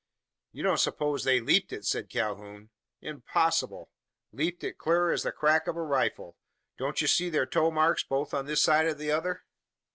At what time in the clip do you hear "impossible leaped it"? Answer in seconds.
3.01-4.79